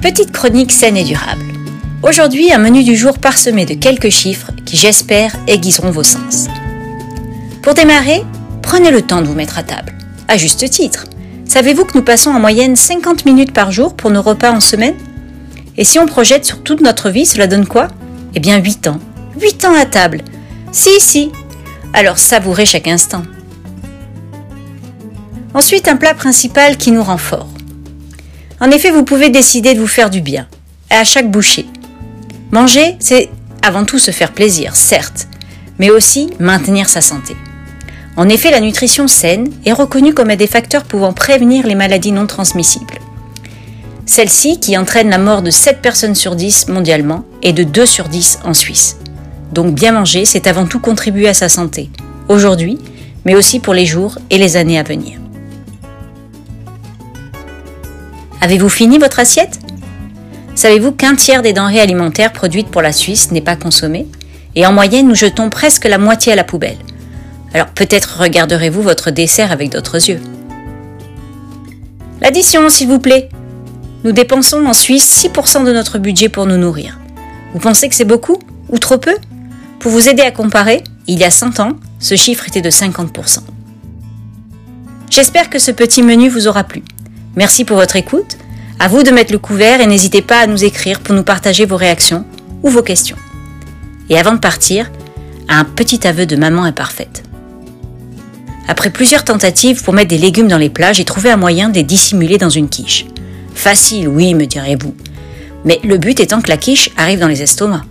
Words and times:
Petite 0.00 0.30
chronique 0.30 0.70
saine 0.70 0.96
et 0.96 1.02
durable. 1.02 1.44
Aujourd'hui, 2.04 2.52
un 2.52 2.58
menu 2.58 2.84
du 2.84 2.96
jour 2.96 3.18
parsemé 3.18 3.66
de 3.66 3.74
quelques 3.74 4.10
chiffres 4.10 4.52
qui, 4.64 4.76
j'espère, 4.76 5.34
aiguiseront 5.48 5.90
vos 5.90 6.04
sens. 6.04 6.46
Pour 7.62 7.74
démarrer, 7.74 8.22
prenez 8.62 8.92
le 8.92 9.02
temps 9.02 9.20
de 9.22 9.26
vous 9.26 9.34
mettre 9.34 9.58
à 9.58 9.64
table. 9.64 9.92
À 10.28 10.36
juste 10.36 10.70
titre. 10.70 11.06
Savez-vous 11.46 11.84
que 11.84 11.98
nous 11.98 12.04
passons 12.04 12.30
en 12.30 12.38
moyenne 12.38 12.76
50 12.76 13.24
minutes 13.24 13.52
par 13.52 13.72
jour 13.72 13.94
pour 13.94 14.10
nos 14.10 14.22
repas 14.22 14.52
en 14.52 14.60
semaine? 14.60 14.94
Et 15.76 15.82
si 15.82 15.98
on 15.98 16.06
projette 16.06 16.44
sur 16.44 16.62
toute 16.62 16.80
notre 16.80 17.10
vie, 17.10 17.26
cela 17.26 17.48
donne 17.48 17.66
quoi? 17.66 17.88
Eh 18.36 18.40
bien 18.40 18.58
8 18.58 18.86
ans. 18.86 19.00
8 19.40 19.64
ans 19.64 19.74
à 19.74 19.84
table. 19.84 20.22
Si, 20.70 21.00
si. 21.00 21.32
Alors 21.92 22.18
savourez 22.18 22.66
chaque 22.66 22.86
instant. 22.86 23.24
Ensuite, 25.54 25.88
un 25.88 25.96
plat 25.96 26.14
principal 26.14 26.76
qui 26.76 26.92
nous 26.92 27.02
rend 27.02 27.18
fort. 27.18 27.48
En 28.60 28.70
effet, 28.70 28.90
vous 28.90 29.04
pouvez 29.04 29.30
décider 29.30 29.74
de 29.74 29.80
vous 29.80 29.86
faire 29.86 30.10
du 30.10 30.20
bien, 30.20 30.48
à 30.90 31.04
chaque 31.04 31.30
bouchée. 31.30 31.66
Manger, 32.50 32.96
c'est 32.98 33.30
avant 33.62 33.84
tout 33.84 33.98
se 33.98 34.10
faire 34.10 34.32
plaisir, 34.32 34.74
certes, 34.74 35.28
mais 35.78 35.90
aussi 35.90 36.30
maintenir 36.40 36.88
sa 36.88 37.00
santé. 37.00 37.36
En 38.16 38.28
effet, 38.28 38.50
la 38.50 38.60
nutrition 38.60 39.06
saine 39.06 39.48
est 39.64 39.72
reconnue 39.72 40.12
comme 40.12 40.30
un 40.30 40.36
des 40.36 40.48
facteurs 40.48 40.84
pouvant 40.84 41.12
prévenir 41.12 41.66
les 41.66 41.76
maladies 41.76 42.10
non 42.10 42.26
transmissibles. 42.26 42.98
Celle-ci 44.06 44.58
qui 44.58 44.76
entraîne 44.76 45.10
la 45.10 45.18
mort 45.18 45.42
de 45.42 45.50
7 45.50 45.80
personnes 45.80 46.16
sur 46.16 46.34
10 46.34 46.68
mondialement 46.68 47.24
et 47.42 47.52
de 47.52 47.62
2 47.62 47.86
sur 47.86 48.08
10 48.08 48.40
en 48.42 48.54
Suisse. 48.54 48.96
Donc 49.52 49.74
bien 49.74 49.92
manger, 49.92 50.24
c'est 50.24 50.48
avant 50.48 50.66
tout 50.66 50.80
contribuer 50.80 51.28
à 51.28 51.34
sa 51.34 51.48
santé, 51.48 51.90
aujourd'hui, 52.28 52.78
mais 53.24 53.36
aussi 53.36 53.60
pour 53.60 53.74
les 53.74 53.86
jours 53.86 54.18
et 54.30 54.38
les 54.38 54.56
années 54.56 54.78
à 54.78 54.82
venir. 54.82 55.18
Avez-vous 58.40 58.68
fini 58.68 58.98
votre 58.98 59.18
assiette? 59.18 59.58
Savez-vous 60.54 60.92
qu'un 60.92 61.16
tiers 61.16 61.42
des 61.42 61.52
denrées 61.52 61.80
alimentaires 61.80 62.32
produites 62.32 62.68
pour 62.68 62.82
la 62.82 62.92
Suisse 62.92 63.32
n'est 63.32 63.40
pas 63.40 63.56
consommé? 63.56 64.06
Et 64.54 64.64
en 64.66 64.72
moyenne, 64.72 65.08
nous 65.08 65.14
jetons 65.14 65.50
presque 65.50 65.84
la 65.84 65.98
moitié 65.98 66.32
à 66.32 66.36
la 66.36 66.44
poubelle. 66.44 66.78
Alors 67.52 67.68
peut-être 67.68 68.18
regarderez-vous 68.20 68.82
votre 68.82 69.10
dessert 69.10 69.52
avec 69.52 69.70
d'autres 69.70 70.08
yeux. 70.08 70.20
L'addition, 72.20 72.68
s'il 72.68 72.88
vous 72.88 72.98
plaît. 72.98 73.28
Nous 74.04 74.12
dépensons 74.12 74.64
en 74.66 74.72
Suisse 74.72 75.24
6% 75.24 75.64
de 75.64 75.72
notre 75.72 75.98
budget 75.98 76.28
pour 76.28 76.46
nous 76.46 76.56
nourrir. 76.56 76.98
Vous 77.52 77.60
pensez 77.60 77.88
que 77.88 77.94
c'est 77.94 78.04
beaucoup 78.04 78.38
ou 78.68 78.78
trop 78.78 78.98
peu? 78.98 79.16
Pour 79.80 79.90
vous 79.90 80.08
aider 80.08 80.22
à 80.22 80.30
comparer, 80.30 80.84
il 81.08 81.18
y 81.18 81.24
a 81.24 81.30
100 81.30 81.58
ans, 81.60 81.72
ce 81.98 82.14
chiffre 82.14 82.46
était 82.46 82.60
de 82.60 82.70
50%. 82.70 83.40
J'espère 85.10 85.50
que 85.50 85.58
ce 85.58 85.70
petit 85.70 86.02
menu 86.02 86.28
vous 86.28 86.46
aura 86.46 86.64
plu. 86.64 86.82
Merci 87.38 87.64
pour 87.64 87.76
votre 87.76 87.94
écoute. 87.94 88.36
À 88.80 88.88
vous 88.88 89.04
de 89.04 89.12
mettre 89.12 89.30
le 89.30 89.38
couvert 89.38 89.80
et 89.80 89.86
n'hésitez 89.86 90.22
pas 90.22 90.40
à 90.40 90.48
nous 90.48 90.64
écrire 90.64 90.98
pour 90.98 91.14
nous 91.14 91.22
partager 91.22 91.66
vos 91.66 91.76
réactions 91.76 92.24
ou 92.64 92.68
vos 92.68 92.82
questions. 92.82 93.16
Et 94.10 94.18
avant 94.18 94.32
de 94.32 94.40
partir, 94.40 94.90
un 95.48 95.62
petit 95.62 96.04
aveu 96.08 96.26
de 96.26 96.34
maman 96.34 96.64
imparfaite. 96.64 97.22
Après 98.66 98.90
plusieurs 98.90 99.22
tentatives 99.22 99.84
pour 99.84 99.94
mettre 99.94 100.08
des 100.08 100.18
légumes 100.18 100.48
dans 100.48 100.58
les 100.58 100.68
plats, 100.68 100.92
j'ai 100.92 101.04
trouvé 101.04 101.30
un 101.30 101.36
moyen 101.36 101.68
de 101.68 101.76
les 101.76 101.84
dissimuler 101.84 102.38
dans 102.38 102.50
une 102.50 102.68
quiche. 102.68 103.06
Facile, 103.54 104.08
oui, 104.08 104.34
me 104.34 104.46
direz-vous. 104.46 104.96
Mais 105.64 105.78
le 105.84 105.96
but 105.96 106.18
étant 106.18 106.40
que 106.40 106.48
la 106.48 106.56
quiche 106.56 106.90
arrive 106.96 107.20
dans 107.20 107.28
les 107.28 107.42
estomacs. 107.42 107.84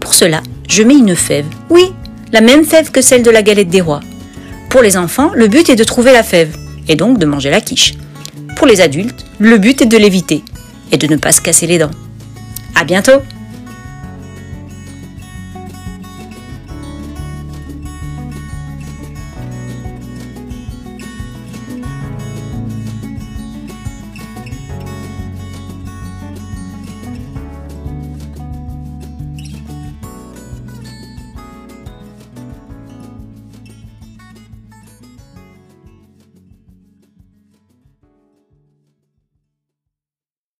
Pour 0.00 0.14
cela, 0.14 0.42
je 0.68 0.82
mets 0.82 0.98
une 0.98 1.14
fève. 1.14 1.46
Oui, 1.70 1.92
la 2.32 2.40
même 2.40 2.64
fève 2.64 2.90
que 2.90 3.02
celle 3.02 3.22
de 3.22 3.30
la 3.30 3.42
galette 3.42 3.70
des 3.70 3.80
rois. 3.80 4.00
Pour 4.68 4.82
les 4.82 4.96
enfants, 4.96 5.30
le 5.32 5.46
but 5.46 5.68
est 5.68 5.76
de 5.76 5.84
trouver 5.84 6.12
la 6.12 6.24
fève, 6.24 6.56
et 6.88 6.96
donc 6.96 7.20
de 7.20 7.26
manger 7.26 7.50
la 7.50 7.60
quiche. 7.60 7.94
Pour 8.56 8.66
les 8.66 8.80
adultes, 8.80 9.26
le 9.38 9.58
but 9.58 9.82
est 9.82 9.86
de 9.86 9.96
l'éviter 9.96 10.42
et 10.92 10.96
de 10.96 11.06
ne 11.06 11.16
pas 11.16 11.32
se 11.32 11.40
casser 11.40 11.66
les 11.66 11.78
dents. 11.78 11.90
À 12.74 12.84
bientôt! 12.84 13.20